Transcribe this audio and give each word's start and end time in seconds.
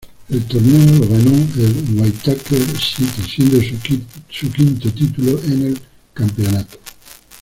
El 0.29 0.43
torneo 0.47 0.83
lo 0.95 1.07
ganó 1.07 1.31
el 1.59 1.85
Waitakere 1.93 2.65
City, 2.73 3.21
siendo 3.21 3.59
su 3.61 4.49
quinto 4.51 4.91
título 4.91 5.39
en 5.43 5.61
el 5.67 5.81
campeonato. 6.11 6.79